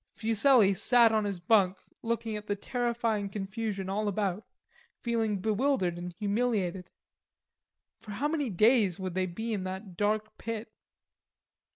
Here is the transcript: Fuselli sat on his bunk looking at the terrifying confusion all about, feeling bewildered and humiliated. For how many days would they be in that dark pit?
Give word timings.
Fuselli 0.15 0.73
sat 0.73 1.11
on 1.11 1.25
his 1.25 1.39
bunk 1.39 1.77
looking 2.01 2.35
at 2.35 2.47
the 2.47 2.55
terrifying 2.55 3.29
confusion 3.29 3.87
all 3.87 4.07
about, 4.07 4.47
feeling 4.99 5.37
bewildered 5.37 5.95
and 5.95 6.11
humiliated. 6.13 6.89
For 7.99 8.09
how 8.13 8.27
many 8.27 8.49
days 8.49 8.99
would 8.99 9.13
they 9.13 9.27
be 9.27 9.53
in 9.53 9.63
that 9.65 9.95
dark 9.97 10.39
pit? 10.39 10.73